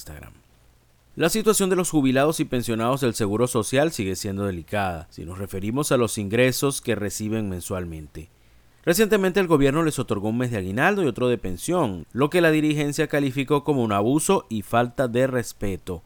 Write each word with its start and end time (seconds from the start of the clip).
Instagram. 0.00 0.32
La 1.16 1.28
situación 1.28 1.68
de 1.68 1.76
los 1.76 1.90
jubilados 1.90 2.40
y 2.40 2.46
pensionados 2.46 3.02
del 3.02 3.14
Seguro 3.14 3.46
Social 3.46 3.92
sigue 3.92 4.16
siendo 4.16 4.46
delicada 4.46 5.06
si 5.10 5.26
nos 5.26 5.38
referimos 5.38 5.92
a 5.92 5.98
los 5.98 6.16
ingresos 6.16 6.80
que 6.80 6.94
reciben 6.94 7.50
mensualmente. 7.50 8.30
Recientemente 8.82 9.40
el 9.40 9.46
gobierno 9.46 9.82
les 9.82 9.98
otorgó 9.98 10.30
un 10.30 10.38
mes 10.38 10.50
de 10.50 10.56
aguinaldo 10.56 11.02
y 11.02 11.06
otro 11.06 11.28
de 11.28 11.36
pensión, 11.36 12.06
lo 12.12 12.30
que 12.30 12.40
la 12.40 12.50
dirigencia 12.50 13.08
calificó 13.08 13.62
como 13.62 13.84
un 13.84 13.92
abuso 13.92 14.46
y 14.48 14.62
falta 14.62 15.08
de 15.08 15.26
respeto. 15.26 16.02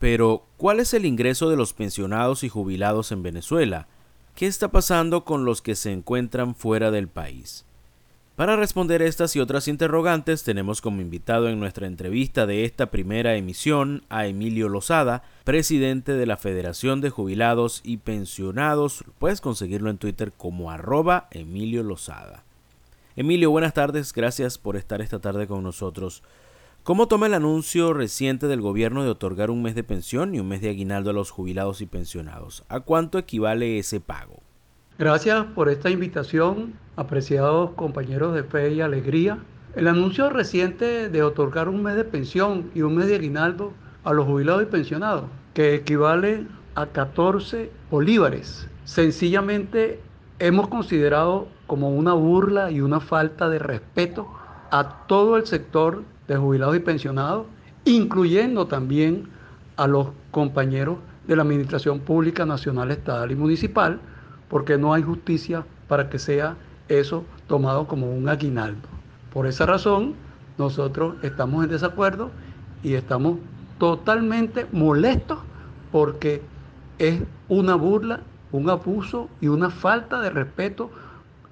Pero, 0.00 0.44
¿cuál 0.56 0.80
es 0.80 0.92
el 0.92 1.04
ingreso 1.04 1.48
de 1.48 1.56
los 1.56 1.72
pensionados 1.72 2.42
y 2.42 2.48
jubilados 2.48 3.12
en 3.12 3.22
Venezuela? 3.22 3.86
¿Qué 4.34 4.48
está 4.48 4.72
pasando 4.72 5.24
con 5.24 5.44
los 5.44 5.62
que 5.62 5.76
se 5.76 5.92
encuentran 5.92 6.56
fuera 6.56 6.90
del 6.90 7.06
país? 7.06 7.64
Para 8.36 8.54
responder 8.54 9.00
estas 9.00 9.34
y 9.34 9.40
otras 9.40 9.66
interrogantes 9.66 10.44
tenemos 10.44 10.82
como 10.82 11.00
invitado 11.00 11.48
en 11.48 11.58
nuestra 11.58 11.86
entrevista 11.86 12.44
de 12.44 12.66
esta 12.66 12.90
primera 12.90 13.34
emisión 13.34 14.02
a 14.10 14.26
Emilio 14.26 14.68
Lozada, 14.68 15.22
presidente 15.44 16.12
de 16.12 16.26
la 16.26 16.36
Federación 16.36 17.00
de 17.00 17.08
Jubilados 17.08 17.80
y 17.82 17.96
Pensionados. 17.96 19.04
Puedes 19.18 19.40
conseguirlo 19.40 19.88
en 19.88 19.96
Twitter 19.96 20.32
como 20.36 20.70
arroba 20.70 21.28
Emilio 21.30 21.82
Lozada. 21.82 22.44
Emilio, 23.16 23.50
buenas 23.50 23.72
tardes, 23.72 24.12
gracias 24.12 24.58
por 24.58 24.76
estar 24.76 25.00
esta 25.00 25.18
tarde 25.18 25.46
con 25.46 25.62
nosotros. 25.62 26.22
¿Cómo 26.82 27.08
toma 27.08 27.28
el 27.28 27.34
anuncio 27.34 27.94
reciente 27.94 28.48
del 28.48 28.60
gobierno 28.60 29.02
de 29.02 29.08
otorgar 29.08 29.50
un 29.50 29.62
mes 29.62 29.74
de 29.74 29.82
pensión 29.82 30.34
y 30.34 30.40
un 30.40 30.48
mes 30.48 30.60
de 30.60 30.68
aguinaldo 30.68 31.08
a 31.08 31.14
los 31.14 31.30
jubilados 31.30 31.80
y 31.80 31.86
pensionados? 31.86 32.64
¿A 32.68 32.80
cuánto 32.80 33.18
equivale 33.18 33.78
ese 33.78 33.98
pago? 33.98 34.45
Gracias 34.98 35.44
por 35.54 35.68
esta 35.68 35.90
invitación, 35.90 36.72
apreciados 36.96 37.72
compañeros 37.72 38.34
de 38.34 38.44
fe 38.44 38.72
y 38.72 38.80
alegría. 38.80 39.36
El 39.74 39.88
anuncio 39.88 40.30
reciente 40.30 41.10
de 41.10 41.22
otorgar 41.22 41.68
un 41.68 41.82
mes 41.82 41.96
de 41.96 42.04
pensión 42.04 42.70
y 42.74 42.80
un 42.80 42.96
mes 42.96 43.08
de 43.08 43.16
aguinaldo 43.16 43.74
a 44.04 44.14
los 44.14 44.24
jubilados 44.24 44.62
y 44.62 44.66
pensionados, 44.66 45.24
que 45.52 45.74
equivale 45.74 46.46
a 46.76 46.86
14 46.86 47.70
bolívares, 47.90 48.70
sencillamente 48.84 50.00
hemos 50.38 50.68
considerado 50.68 51.48
como 51.66 51.90
una 51.90 52.14
burla 52.14 52.70
y 52.70 52.80
una 52.80 53.00
falta 53.00 53.50
de 53.50 53.58
respeto 53.58 54.26
a 54.70 55.04
todo 55.06 55.36
el 55.36 55.44
sector 55.44 56.04
de 56.26 56.38
jubilados 56.38 56.74
y 56.74 56.80
pensionados, 56.80 57.44
incluyendo 57.84 58.66
también 58.66 59.28
a 59.76 59.86
los 59.86 60.08
compañeros 60.30 60.96
de 61.26 61.36
la 61.36 61.42
Administración 61.42 62.00
Pública 62.00 62.46
Nacional, 62.46 62.90
Estatal 62.90 63.30
y 63.30 63.34
Municipal, 63.34 64.00
porque 64.48 64.78
no 64.78 64.92
hay 64.92 65.02
justicia 65.02 65.64
para 65.88 66.08
que 66.08 66.18
sea 66.18 66.56
eso 66.88 67.24
tomado 67.46 67.86
como 67.86 68.10
un 68.10 68.28
aguinaldo. 68.28 68.88
Por 69.32 69.46
esa 69.46 69.66
razón, 69.66 70.14
nosotros 70.58 71.16
estamos 71.22 71.64
en 71.64 71.70
desacuerdo 71.70 72.30
y 72.82 72.94
estamos 72.94 73.38
totalmente 73.78 74.66
molestos 74.72 75.38
porque 75.92 76.42
es 76.98 77.20
una 77.48 77.74
burla, 77.74 78.20
un 78.52 78.70
abuso 78.70 79.28
y 79.40 79.48
una 79.48 79.70
falta 79.70 80.20
de 80.20 80.30
respeto 80.30 80.90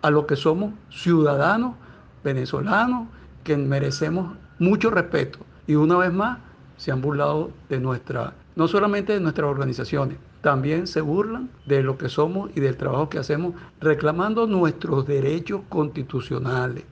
a 0.03 0.11
lo 0.11 0.27
que 0.27 0.37
somos 0.37 0.73
ciudadanos 0.91 1.75
venezolanos 2.23 3.09
que 3.43 3.57
merecemos 3.57 4.37
mucho 4.59 4.91
respeto. 4.91 5.39
Y 5.67 5.75
una 5.75 5.97
vez 5.97 6.13
más 6.13 6.39
se 6.77 6.93
han 6.93 7.01
burlado 7.01 7.51
de 7.69 7.79
nuestra, 7.79 8.33
no 8.57 8.69
solamente 8.69 9.13
de 9.13 9.21
nuestras 9.21 9.49
organizaciones, 9.49 10.19
también 10.45 10.87
se 10.87 11.01
burlan 11.01 11.49
de 11.65 11.83
lo 11.83 11.97
que 11.97 12.11
somos 12.11 12.51
y 12.55 12.61
del 12.61 12.77
trabajo 12.77 13.09
que 13.09 13.19
hacemos, 13.19 13.55
reclamando 13.81 14.47
nuestros 14.47 15.07
derechos 15.07 15.63
constitucionales, 15.71 16.85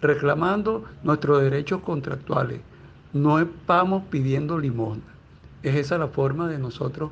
reclamando 0.00 0.84
nuestros 1.02 1.42
derechos 1.42 1.82
contractuales. 1.82 2.60
No 3.12 3.38
estamos 3.38 4.04
pidiendo 4.08 4.58
limosna. 4.58 5.04
Es 5.62 5.76
esa 5.76 5.98
la 5.98 6.08
forma 6.08 6.48
de 6.48 6.58
nosotros 6.58 7.10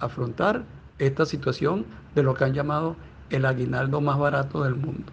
afrontar 0.00 0.64
esta 0.98 1.26
situación 1.26 1.84
de 2.14 2.22
lo 2.22 2.32
que 2.32 2.44
han 2.44 2.54
llamado 2.54 2.96
el 3.28 3.44
aguinaldo 3.44 4.00
más 4.00 4.18
barato 4.18 4.64
del 4.64 4.76
mundo. 4.76 5.12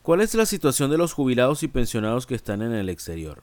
¿Cuál 0.00 0.22
es 0.22 0.34
la 0.34 0.46
situación 0.46 0.90
de 0.90 0.96
los 0.96 1.12
jubilados 1.12 1.62
y 1.62 1.68
pensionados 1.68 2.26
que 2.26 2.34
están 2.34 2.62
en 2.62 2.72
el 2.72 2.88
exterior? 2.88 3.42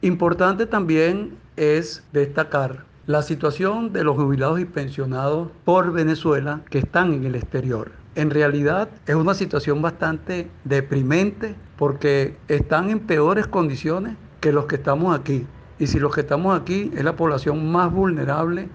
Importante 0.00 0.64
también 0.64 1.36
es 1.56 2.02
destacar 2.12 2.86
la 3.10 3.22
situación 3.22 3.92
de 3.92 4.04
los 4.04 4.16
jubilados 4.16 4.60
y 4.60 4.64
pensionados 4.64 5.48
por 5.64 5.92
Venezuela 5.92 6.60
que 6.70 6.78
están 6.78 7.12
en 7.12 7.24
el 7.24 7.34
exterior. 7.34 7.90
En 8.14 8.30
realidad 8.30 8.88
es 9.04 9.16
una 9.16 9.34
situación 9.34 9.82
bastante 9.82 10.48
deprimente 10.62 11.56
porque 11.76 12.36
están 12.46 12.88
en 12.88 13.00
peores 13.00 13.48
condiciones 13.48 14.16
que 14.38 14.52
los 14.52 14.66
que 14.66 14.76
estamos 14.76 15.18
aquí. 15.18 15.44
Y 15.80 15.88
si 15.88 15.98
los 15.98 16.14
que 16.14 16.20
estamos 16.20 16.56
aquí 16.56 16.92
es 16.94 17.02
la 17.02 17.16
población 17.16 17.72
más 17.72 17.92
vulnerable 17.92 18.68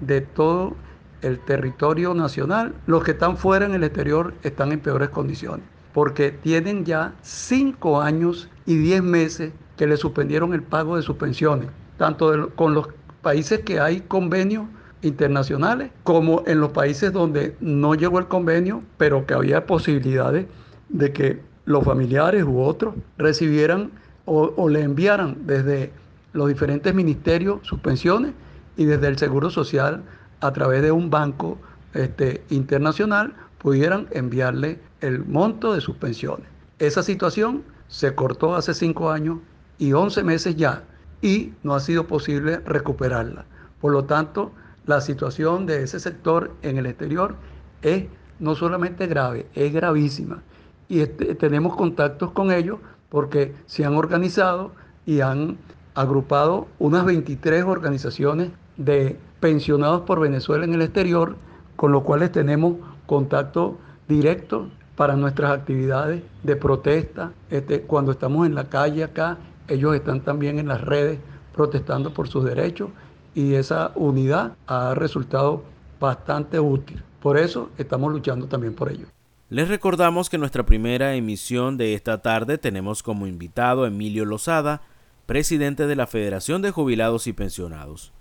de 0.00 0.20
todo 0.20 0.74
el 1.22 1.38
territorio 1.38 2.12
nacional, 2.12 2.74
los 2.86 3.04
que 3.04 3.12
están 3.12 3.36
fuera 3.36 3.66
en 3.66 3.74
el 3.74 3.84
exterior 3.84 4.34
están 4.42 4.72
en 4.72 4.80
peores 4.80 5.10
condiciones 5.10 5.64
porque 5.92 6.32
tienen 6.32 6.84
ya 6.84 7.14
cinco 7.22 8.02
años 8.02 8.50
y 8.66 8.76
diez 8.76 9.02
meses 9.02 9.52
que 9.76 9.86
le 9.86 9.96
suspendieron 9.96 10.52
el 10.54 10.62
pago 10.62 10.96
de 10.96 11.02
sus 11.02 11.16
pensiones, 11.16 11.70
tanto 11.96 12.50
con 12.54 12.74
los 12.74 12.88
países 13.26 13.58
que 13.62 13.80
hay 13.80 14.02
convenios 14.02 14.66
internacionales, 15.02 15.90
como 16.04 16.44
en 16.46 16.60
los 16.60 16.70
países 16.70 17.12
donde 17.12 17.56
no 17.58 17.96
llegó 17.96 18.20
el 18.20 18.28
convenio, 18.28 18.84
pero 18.98 19.26
que 19.26 19.34
había 19.34 19.66
posibilidades 19.66 20.46
de 20.90 21.12
que 21.12 21.42
los 21.64 21.82
familiares 21.82 22.44
u 22.44 22.60
otros 22.60 22.94
recibieran 23.18 23.90
o, 24.26 24.68
le 24.68 24.82
enviaran 24.82 25.38
desde 25.44 25.90
los 26.34 26.46
diferentes 26.46 26.94
ministerios 26.94 27.66
sus 27.66 27.80
pensiones 27.80 28.32
y 28.76 28.84
desde 28.84 29.08
el 29.08 29.18
Seguro 29.18 29.50
Social 29.50 30.04
a 30.40 30.52
través 30.52 30.82
de 30.82 30.92
un 30.92 31.10
banco 31.10 31.58
este, 31.94 32.44
internacional 32.50 33.34
pudieran 33.58 34.06
enviarle 34.12 34.78
el 35.00 35.24
monto 35.24 35.74
de 35.74 35.80
sus 35.80 35.96
pensiones. 35.96 36.46
Esa 36.78 37.02
situación 37.02 37.64
se 37.88 38.14
cortó 38.14 38.54
hace 38.54 38.72
cinco 38.72 39.10
años 39.10 39.40
y 39.78 39.94
once 39.94 40.22
meses 40.22 40.54
ya 40.54 40.84
y 41.22 41.52
no 41.62 41.74
ha 41.74 41.80
sido 41.80 42.06
posible 42.06 42.60
recuperarla. 42.60 43.44
Por 43.80 43.92
lo 43.92 44.04
tanto, 44.04 44.52
la 44.86 45.00
situación 45.00 45.66
de 45.66 45.82
ese 45.82 46.00
sector 46.00 46.52
en 46.62 46.78
el 46.78 46.86
exterior 46.86 47.34
es 47.82 48.04
no 48.38 48.54
solamente 48.54 49.06
grave, 49.06 49.46
es 49.54 49.72
gravísima. 49.72 50.42
Y 50.88 51.00
este, 51.00 51.34
tenemos 51.34 51.74
contactos 51.74 52.30
con 52.30 52.52
ellos 52.52 52.78
porque 53.08 53.54
se 53.66 53.84
han 53.84 53.94
organizado 53.96 54.72
y 55.04 55.20
han 55.20 55.58
agrupado 55.94 56.68
unas 56.78 57.04
23 57.04 57.64
organizaciones 57.64 58.50
de 58.76 59.18
pensionados 59.40 60.02
por 60.02 60.20
Venezuela 60.20 60.64
en 60.64 60.74
el 60.74 60.82
exterior, 60.82 61.36
con 61.76 61.92
los 61.92 62.02
cuales 62.02 62.32
tenemos 62.32 62.76
contacto 63.06 63.78
directo 64.08 64.68
para 64.96 65.16
nuestras 65.16 65.52
actividades 65.52 66.22
de 66.42 66.56
protesta. 66.56 67.32
Este, 67.50 67.82
cuando 67.82 68.12
estamos 68.12 68.46
en 68.46 68.54
la 68.54 68.68
calle 68.68 69.04
acá 69.04 69.38
ellos 69.68 69.94
están 69.94 70.20
también 70.20 70.58
en 70.58 70.68
las 70.68 70.80
redes 70.80 71.18
protestando 71.54 72.12
por 72.12 72.28
sus 72.28 72.44
derechos 72.44 72.90
y 73.34 73.54
esa 73.54 73.92
unidad 73.94 74.56
ha 74.66 74.94
resultado 74.94 75.62
bastante 76.00 76.60
útil. 76.60 77.02
Por 77.20 77.38
eso 77.38 77.70
estamos 77.78 78.12
luchando 78.12 78.46
también 78.46 78.74
por 78.74 78.90
ello. 78.90 79.06
Les 79.48 79.68
recordamos 79.68 80.28
que 80.28 80.36
en 80.36 80.40
nuestra 80.40 80.66
primera 80.66 81.14
emisión 81.14 81.76
de 81.76 81.94
esta 81.94 82.20
tarde 82.20 82.58
tenemos 82.58 83.02
como 83.02 83.26
invitado 83.26 83.84
a 83.84 83.88
Emilio 83.88 84.24
Lozada, 84.24 84.82
presidente 85.24 85.86
de 85.86 85.96
la 85.96 86.06
Federación 86.06 86.62
de 86.62 86.72
Jubilados 86.72 87.26
y 87.26 87.32
Pensionados. 87.32 88.12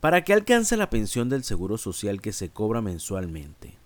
¿Para 0.00 0.24
qué 0.24 0.32
alcanza 0.32 0.76
la 0.76 0.90
pensión 0.90 1.28
del 1.28 1.44
Seguro 1.44 1.78
Social 1.78 2.20
que 2.20 2.32
se 2.32 2.50
cobra 2.50 2.80
mensualmente? 2.80 3.76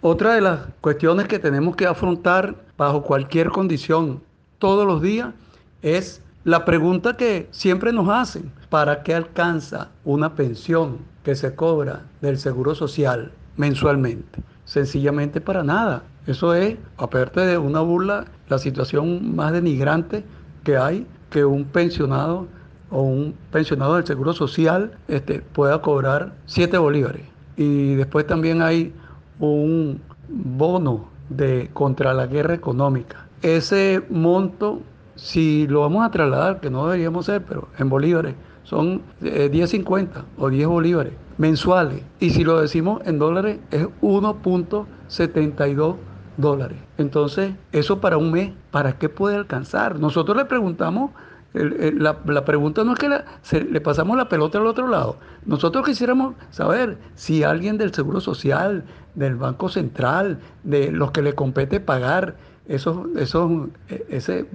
Otra 0.00 0.34
de 0.34 0.42
las 0.42 0.60
cuestiones 0.80 1.26
que 1.26 1.38
tenemos 1.38 1.74
que 1.74 1.86
afrontar 1.86 2.54
bajo 2.76 3.02
cualquier 3.02 3.48
condición 3.48 4.22
todos 4.58 4.86
los 4.86 5.02
días 5.02 5.34
es 5.82 6.22
la 6.44 6.66
pregunta 6.66 7.16
que 7.16 7.48
siempre 7.52 7.90
nos 7.90 8.08
hacen, 8.10 8.52
¿para 8.68 9.02
qué 9.02 9.14
alcanza 9.14 9.88
una 10.04 10.34
pensión 10.34 10.98
que 11.22 11.34
se 11.34 11.54
cobra 11.54 12.02
del 12.20 12.38
Seguro 12.38 12.74
Social 12.74 13.32
mensualmente? 13.56 14.42
Sencillamente 14.66 15.40
para 15.40 15.62
nada. 15.62 16.02
Eso 16.26 16.52
es, 16.54 16.76
aparte 16.98 17.40
de 17.40 17.56
una 17.56 17.80
burla, 17.80 18.26
la 18.48 18.58
situación 18.58 19.34
más 19.34 19.52
denigrante 19.52 20.22
que 20.64 20.76
hay 20.76 21.06
que 21.30 21.46
un 21.46 21.64
pensionado 21.64 22.46
o 22.90 23.00
un 23.00 23.34
pensionado 23.50 23.94
del 23.94 24.06
Seguro 24.06 24.34
Social 24.34 24.92
este, 25.08 25.40
pueda 25.40 25.80
cobrar 25.80 26.34
7 26.44 26.76
bolívares. 26.76 27.24
Y 27.56 27.94
después 27.94 28.26
también 28.26 28.60
hay 28.60 28.92
un 29.38 29.98
bono 30.28 31.08
de 31.30 31.70
contra 31.72 32.12
la 32.12 32.26
guerra 32.26 32.52
económica. 32.52 33.26
Ese 33.40 34.02
monto 34.10 34.82
si 35.16 35.66
lo 35.66 35.80
vamos 35.80 36.04
a 36.04 36.10
trasladar, 36.10 36.60
que 36.60 36.70
no 36.70 36.86
deberíamos 36.86 37.26
ser, 37.26 37.44
pero 37.44 37.68
en 37.78 37.88
bolívares, 37.88 38.34
son 38.62 39.02
10.50 39.20 40.02
eh, 40.02 40.08
o 40.38 40.48
10 40.48 40.66
bolívares 40.68 41.12
mensuales. 41.38 42.02
Y 42.20 42.30
si 42.30 42.44
lo 42.44 42.60
decimos 42.60 43.02
en 43.04 43.18
dólares, 43.18 43.58
es 43.70 43.86
1.72 44.00 45.96
dólares. 46.36 46.78
Entonces, 46.98 47.54
eso 47.72 48.00
para 48.00 48.16
un 48.16 48.32
mes, 48.32 48.52
¿para 48.70 48.98
qué 48.98 49.08
puede 49.08 49.36
alcanzar? 49.36 49.98
Nosotros 49.98 50.36
le 50.36 50.44
preguntamos 50.46 51.10
la, 51.54 52.44
pregunta 52.44 52.82
no 52.82 52.94
es 52.94 52.98
que 52.98 53.60
le 53.60 53.80
pasamos 53.80 54.16
la 54.16 54.28
pelota 54.28 54.58
al 54.58 54.66
otro 54.66 54.88
lado. 54.88 55.16
Nosotros 55.46 55.86
quisiéramos 55.86 56.34
saber 56.50 56.98
si 57.14 57.44
alguien 57.44 57.78
del 57.78 57.94
Seguro 57.94 58.20
Social, 58.20 58.84
del 59.14 59.36
Banco 59.36 59.68
Central, 59.68 60.40
de 60.64 60.90
los 60.90 61.12
que 61.12 61.22
le 61.22 61.34
compete 61.34 61.78
pagar, 61.78 62.34
eso, 62.66 63.06
eso, 63.16 63.68
ese, 64.08 64.46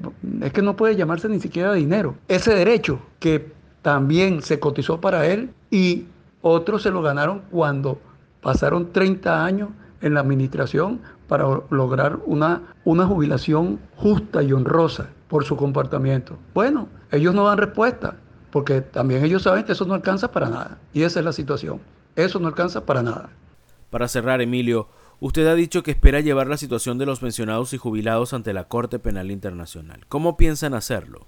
es 0.41 0.53
que 0.53 0.61
no 0.61 0.75
puede 0.75 0.95
llamarse 0.95 1.29
ni 1.29 1.39
siquiera 1.39 1.73
dinero. 1.73 2.15
Ese 2.27 2.53
derecho 2.56 3.00
que 3.19 3.51
también 3.81 4.41
se 4.41 4.59
cotizó 4.59 5.00
para 5.00 5.27
él 5.27 5.51
y 5.69 6.06
otros 6.41 6.83
se 6.83 6.91
lo 6.91 7.01
ganaron 7.01 7.41
cuando 7.51 8.00
pasaron 8.41 8.91
30 8.91 9.45
años 9.45 9.69
en 10.01 10.13
la 10.13 10.21
administración 10.21 11.01
para 11.27 11.45
lograr 11.69 12.19
una, 12.25 12.73
una 12.85 13.06
jubilación 13.06 13.79
justa 13.95 14.41
y 14.41 14.53
honrosa 14.53 15.09
por 15.27 15.44
su 15.45 15.55
comportamiento. 15.55 16.38
Bueno, 16.53 16.88
ellos 17.12 17.35
no 17.35 17.45
dan 17.45 17.57
respuesta 17.57 18.15
porque 18.50 18.81
también 18.81 19.23
ellos 19.23 19.44
saben 19.44 19.63
que 19.63 19.73
eso 19.73 19.85
no 19.85 19.94
alcanza 19.94 20.31
para 20.31 20.50
nada. 20.50 20.79
Y 20.94 21.03
esa 21.03 21.19
es 21.19 21.25
la 21.25 21.33
situación. 21.33 21.79
Eso 22.15 22.39
no 22.39 22.47
alcanza 22.47 22.85
para 22.85 23.03
nada. 23.03 23.29
Para 23.91 24.07
cerrar, 24.07 24.41
Emilio, 24.41 24.88
usted 25.19 25.48
ha 25.48 25.56
dicho 25.56 25.83
que 25.83 25.92
espera 25.92 26.19
llevar 26.19 26.48
la 26.48 26.57
situación 26.57 26.98
de 26.98 27.06
los 27.06 27.19
pensionados 27.19 27.74
y 27.74 27.77
jubilados 27.77 28.33
ante 28.33 28.54
la 28.54 28.66
Corte 28.66 29.00
Penal 29.00 29.31
Internacional. 29.31 30.06
¿Cómo 30.07 30.38
piensan 30.38 30.74
hacerlo? 30.74 31.27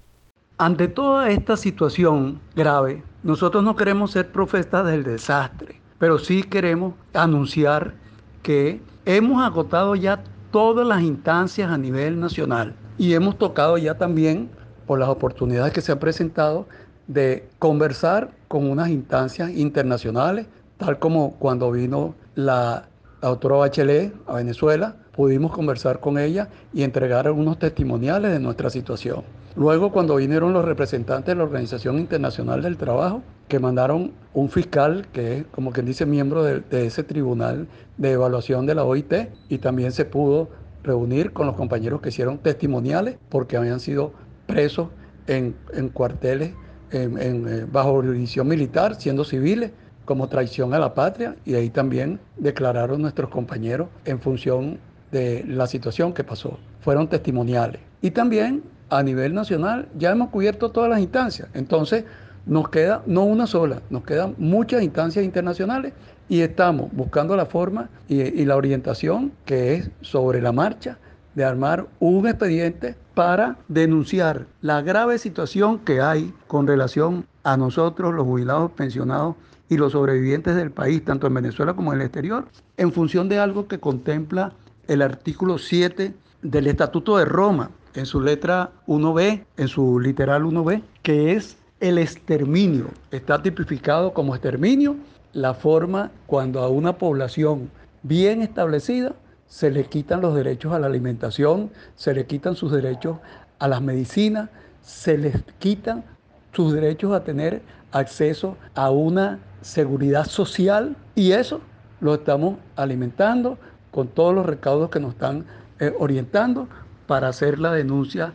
Ante 0.57 0.87
toda 0.87 1.29
esta 1.29 1.57
situación 1.57 2.39
grave, 2.55 3.03
nosotros 3.23 3.63
no 3.63 3.75
queremos 3.75 4.11
ser 4.11 4.31
profetas 4.31 4.85
del 4.85 5.03
desastre, 5.03 5.81
pero 5.97 6.19
sí 6.19 6.43
queremos 6.43 6.93
anunciar 7.13 7.95
que 8.43 8.81
hemos 9.05 9.43
agotado 9.43 9.95
ya 9.95 10.23
todas 10.51 10.85
las 10.85 11.01
instancias 11.01 11.71
a 11.71 11.77
nivel 11.77 12.19
nacional 12.19 12.75
y 12.97 13.13
hemos 13.13 13.37
tocado 13.37 13.77
ya 13.77 13.97
también, 13.97 14.49
por 14.85 14.99
las 14.99 15.09
oportunidades 15.09 15.73
que 15.73 15.81
se 15.81 15.91
han 15.91 15.99
presentado, 15.99 16.67
de 17.07 17.49
conversar 17.57 18.31
con 18.47 18.69
unas 18.69 18.89
instancias 18.89 19.49
internacionales, 19.51 20.45
tal 20.77 20.99
como 20.99 21.35
cuando 21.37 21.71
vino 21.71 22.13
la, 22.35 22.90
doctora 23.29 23.57
Bachelet 23.57 24.13
a 24.27 24.35
Venezuela, 24.35 24.95
pudimos 25.11 25.51
conversar 25.51 25.99
con 25.99 26.17
ella 26.17 26.49
y 26.73 26.83
entregar 26.83 27.27
algunos 27.27 27.59
testimoniales 27.59 28.31
de 28.31 28.39
nuestra 28.39 28.69
situación. 28.69 29.23
Luego, 29.55 29.91
cuando 29.91 30.15
vinieron 30.15 30.53
los 30.53 30.63
representantes 30.63 31.27
de 31.27 31.35
la 31.35 31.43
Organización 31.43 31.99
Internacional 31.99 32.61
del 32.61 32.77
Trabajo, 32.77 33.21
que 33.49 33.59
mandaron 33.59 34.13
un 34.33 34.49
fiscal, 34.49 35.07
que 35.11 35.39
es 35.39 35.45
como 35.51 35.71
quien 35.71 35.85
dice 35.85 36.05
miembro 36.05 36.43
de, 36.43 36.63
ese 36.85 37.03
tribunal 37.03 37.67
de 37.97 38.11
evaluación 38.11 38.65
de 38.65 38.75
la 38.75 38.85
OIT, 38.85 39.13
y 39.49 39.57
también 39.57 39.91
se 39.91 40.05
pudo 40.05 40.49
reunir 40.83 41.33
con 41.33 41.47
los 41.47 41.55
compañeros 41.57 42.01
que 42.01 42.09
hicieron 42.09 42.37
testimoniales 42.37 43.17
porque 43.29 43.57
habían 43.57 43.81
sido 43.81 44.13
presos 44.47 44.87
en, 45.27 45.53
cuarteles 45.93 46.53
eh, 46.91 47.65
bajo 47.71 47.91
jurisdicción 47.91 48.47
militar, 48.47 48.95
siendo 48.95 49.25
civiles, 49.25 49.71
como 50.05 50.27
traición 50.27 50.73
a 50.73 50.79
la 50.79 50.93
patria, 50.93 51.35
y 51.45 51.55
ahí 51.55 51.69
también 51.69 52.19
declararon 52.37 53.01
nuestros 53.01 53.29
compañeros 53.29 53.87
en 54.05 54.19
función 54.19 54.79
de 55.11 55.43
la 55.47 55.67
situación 55.67 56.13
que 56.13 56.23
pasó. 56.23 56.57
Fueron 56.81 57.07
testimoniales. 57.07 57.81
Y 58.01 58.11
también 58.11 58.63
a 58.89 59.03
nivel 59.03 59.33
nacional 59.33 59.87
ya 59.97 60.11
hemos 60.11 60.29
cubierto 60.29 60.69
todas 60.71 60.89
las 60.89 60.99
instancias. 60.99 61.47
Entonces, 61.53 62.05
nos 62.45 62.69
queda 62.69 63.03
no 63.05 63.23
una 63.23 63.47
sola, 63.47 63.81
nos 63.89 64.03
quedan 64.03 64.35
muchas 64.37 64.83
instancias 64.83 65.23
internacionales 65.23 65.93
y 66.27 66.41
estamos 66.41 66.89
buscando 66.91 67.35
la 67.35 67.45
forma 67.45 67.89
y, 68.07 68.45
la 68.45 68.55
orientación 68.55 69.31
que 69.45 69.75
es 69.75 69.91
sobre 70.01 70.41
la 70.41 70.51
marcha 70.51 70.97
de 71.35 71.43
armar 71.43 71.87
un 71.99 72.27
expediente 72.27 72.95
para 73.13 73.57
denunciar 73.67 74.47
la 74.61 74.81
grave 74.81 75.17
situación 75.17 75.79
que 75.79 76.01
hay 76.01 76.33
con 76.47 76.67
relación 76.67 77.25
a 77.43 77.57
nosotros, 77.57 78.13
los 78.13 78.25
jubilados, 78.25 78.71
pensionados 78.71 79.35
y 79.71 79.77
los 79.77 79.93
sobrevivientes 79.93 80.53
del 80.57 80.69
país, 80.69 81.03
tanto 81.05 81.27
en 81.27 81.33
Venezuela 81.33 81.73
como 81.73 81.93
en 81.93 82.01
el 82.01 82.05
exterior, 82.05 82.45
en 82.75 82.91
función 82.91 83.29
de 83.29 83.39
algo 83.39 83.69
que 83.69 83.79
contempla 83.79 84.51
el 84.89 85.01
artículo 85.01 85.57
7 85.57 86.13
del 86.41 86.67
Estatuto 86.67 87.15
de 87.15 87.23
Roma, 87.23 87.71
en 87.93 88.05
su 88.05 88.19
letra 88.19 88.71
1b, 88.87 89.45
en 89.55 89.67
su 89.69 89.97
literal 89.97 90.43
1b, 90.43 90.81
que 91.03 91.31
es 91.31 91.55
el 91.79 91.99
exterminio. 91.99 92.87
Está 93.11 93.41
tipificado 93.41 94.13
como 94.13 94.35
exterminio 94.35 94.97
la 95.31 95.53
forma 95.53 96.11
cuando 96.27 96.59
a 96.59 96.67
una 96.67 96.97
población 96.97 97.71
bien 98.03 98.41
establecida 98.41 99.15
se 99.47 99.71
le 99.71 99.85
quitan 99.85 100.19
los 100.19 100.35
derechos 100.35 100.73
a 100.73 100.79
la 100.79 100.87
alimentación, 100.87 101.71
se 101.95 102.13
le 102.13 102.25
quitan 102.25 102.57
sus 102.57 102.73
derechos 102.73 103.19
a 103.59 103.69
las 103.69 103.81
medicinas, 103.81 104.49
se 104.81 105.17
les 105.17 105.41
quitan 105.59 106.03
sus 106.51 106.73
derechos 106.73 107.13
a 107.13 107.23
tener 107.23 107.61
acceso 107.93 108.57
a 108.75 108.89
una 108.89 109.39
seguridad 109.61 110.25
social 110.25 110.95
y 111.15 111.31
eso 111.31 111.61
lo 111.99 112.15
estamos 112.15 112.57
alimentando 112.75 113.57
con 113.91 114.07
todos 114.07 114.33
los 114.33 114.45
recaudos 114.45 114.89
que 114.89 114.99
nos 114.99 115.13
están 115.13 115.45
eh, 115.79 115.93
orientando 115.99 116.67
para 117.07 117.27
hacer 117.27 117.59
la 117.59 117.71
denuncia 117.73 118.33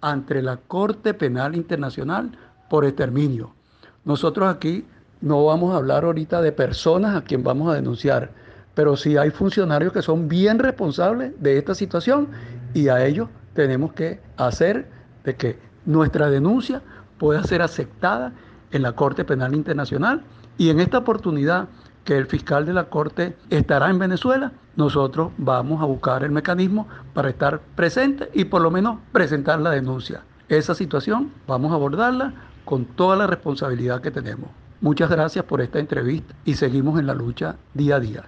ante 0.00 0.42
la 0.42 0.56
Corte 0.56 1.14
Penal 1.14 1.56
Internacional 1.56 2.30
por 2.68 2.84
exterminio. 2.84 3.54
Nosotros 4.04 4.48
aquí 4.48 4.86
no 5.20 5.44
vamos 5.44 5.74
a 5.74 5.78
hablar 5.78 6.04
ahorita 6.04 6.40
de 6.40 6.52
personas 6.52 7.16
a 7.16 7.22
quien 7.22 7.42
vamos 7.42 7.70
a 7.70 7.74
denunciar, 7.74 8.30
pero 8.74 8.96
sí 8.96 9.16
hay 9.16 9.30
funcionarios 9.30 9.92
que 9.92 10.02
son 10.02 10.28
bien 10.28 10.58
responsables 10.58 11.32
de 11.40 11.58
esta 11.58 11.74
situación 11.74 12.28
y 12.74 12.88
a 12.88 13.04
ellos 13.04 13.28
tenemos 13.54 13.92
que 13.92 14.20
hacer 14.36 14.88
de 15.24 15.34
que 15.34 15.58
nuestra 15.84 16.30
denuncia 16.30 16.82
pueda 17.18 17.42
ser 17.42 17.62
aceptada 17.62 18.32
en 18.70 18.82
la 18.82 18.92
Corte 18.92 19.24
Penal 19.24 19.54
Internacional 19.54 20.22
y 20.58 20.70
en 20.70 20.80
esta 20.80 20.98
oportunidad 20.98 21.68
que 22.04 22.18
el 22.18 22.26
fiscal 22.26 22.66
de 22.66 22.72
la 22.72 22.84
Corte 22.84 23.36
estará 23.48 23.88
en 23.90 23.98
Venezuela, 23.98 24.52
nosotros 24.76 25.30
vamos 25.38 25.80
a 25.80 25.86
buscar 25.86 26.24
el 26.24 26.30
mecanismo 26.30 26.88
para 27.14 27.30
estar 27.30 27.60
presente 27.76 28.28
y 28.34 28.44
por 28.44 28.62
lo 28.62 28.70
menos 28.70 28.98
presentar 29.12 29.60
la 29.60 29.70
denuncia. 29.70 30.22
Esa 30.48 30.74
situación 30.74 31.32
vamos 31.46 31.72
a 31.72 31.74
abordarla 31.74 32.34
con 32.64 32.84
toda 32.84 33.16
la 33.16 33.26
responsabilidad 33.26 34.00
que 34.00 34.10
tenemos. 34.10 34.50
Muchas 34.80 35.10
gracias 35.10 35.44
por 35.44 35.60
esta 35.60 35.78
entrevista 35.78 36.34
y 36.44 36.54
seguimos 36.54 36.98
en 36.98 37.06
la 37.06 37.14
lucha 37.14 37.56
día 37.74 37.96
a 37.96 38.00
día. 38.00 38.24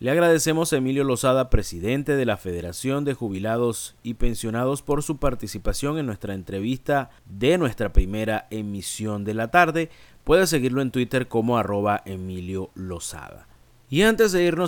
Le 0.00 0.10
agradecemos 0.10 0.72
a 0.72 0.78
Emilio 0.78 1.04
Lozada, 1.04 1.50
presidente 1.50 2.16
de 2.16 2.24
la 2.24 2.38
Federación 2.38 3.04
de 3.04 3.12
Jubilados 3.12 3.96
y 4.02 4.14
Pensionados, 4.14 4.80
por 4.80 5.02
su 5.02 5.18
participación 5.18 5.98
en 5.98 6.06
nuestra 6.06 6.32
entrevista 6.32 7.10
de 7.26 7.58
nuestra 7.58 7.92
primera 7.92 8.46
emisión 8.50 9.24
de 9.24 9.34
la 9.34 9.50
tarde. 9.50 9.90
Puede 10.24 10.46
seguirlo 10.46 10.80
en 10.80 10.90
Twitter 10.90 11.28
como 11.28 11.58
arroba 11.58 12.00
Emilio 12.06 12.70
Lozada. 12.74 13.46
Y 13.90 14.00
antes 14.00 14.32
de 14.32 14.42
irnos 14.42 14.58